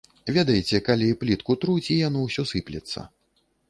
[0.37, 3.11] Ведаеце, калі плітку труць, і яно ўсё сыплецца.